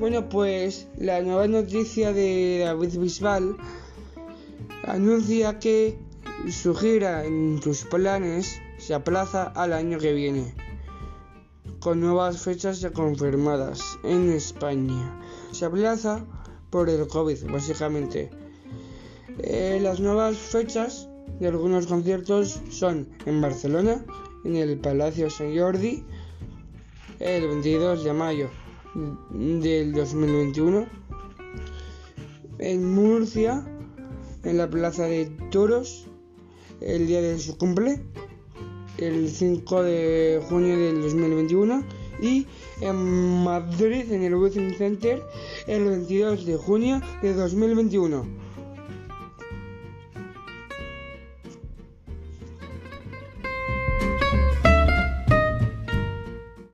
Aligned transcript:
Bueno, 0.00 0.30
pues 0.30 0.88
la 0.96 1.20
nueva 1.20 1.46
noticia 1.46 2.14
de 2.14 2.62
David 2.64 2.98
Bisbal 2.98 3.54
anuncia 4.84 5.58
que 5.58 5.98
su 6.50 6.74
gira 6.74 7.26
en 7.26 7.60
sus 7.62 7.84
planes 7.84 8.62
se 8.78 8.94
aplaza 8.94 9.42
al 9.42 9.74
año 9.74 9.98
que 9.98 10.14
viene, 10.14 10.54
con 11.80 12.00
nuevas 12.00 12.42
fechas 12.42 12.80
ya 12.80 12.92
confirmadas 12.92 13.98
en 14.02 14.30
España. 14.32 15.20
Se 15.52 15.66
aplaza 15.66 16.24
por 16.70 16.88
el 16.88 17.06
COVID, 17.06 17.50
básicamente. 17.52 18.30
Eh, 19.40 19.80
las 19.82 20.00
nuevas 20.00 20.38
fechas 20.38 21.10
de 21.40 21.48
algunos 21.48 21.86
conciertos 21.86 22.62
son 22.70 23.06
en 23.26 23.42
Barcelona, 23.42 24.02
en 24.46 24.56
el 24.56 24.78
Palacio 24.78 25.28
San 25.28 25.54
Jordi, 25.54 26.02
el 27.18 27.46
22 27.48 28.02
de 28.02 28.14
mayo 28.14 28.48
del 28.94 29.92
2021, 29.92 30.86
en 32.58 32.94
Murcia, 32.94 33.64
en 34.44 34.58
la 34.58 34.68
Plaza 34.68 35.04
de 35.04 35.26
Toros, 35.50 36.06
el 36.80 37.06
día 37.06 37.20
de 37.22 37.38
su 37.38 37.56
cumple, 37.56 38.02
el 38.98 39.28
5 39.28 39.82
de 39.82 40.42
junio 40.48 40.78
del 40.78 41.02
2021, 41.02 41.84
y 42.20 42.46
en 42.80 43.44
Madrid, 43.44 44.12
en 44.12 44.22
el 44.22 44.34
Within 44.34 44.74
Center, 44.74 45.22
el 45.66 45.84
22 45.84 46.44
de 46.44 46.56
junio 46.56 47.00
de 47.22 47.34
2021. 47.34 48.49